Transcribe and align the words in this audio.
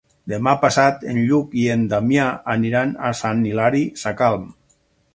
Demà 0.31 0.53
passat 0.63 1.05
en 1.11 1.19
Lluc 1.27 1.53
i 1.65 1.67
en 1.75 1.85
Damià 1.93 2.25
aniran 2.57 2.97
a 3.11 3.15
Sant 3.23 3.47
Hilari 3.51 3.87
Sacalm. 4.07 4.53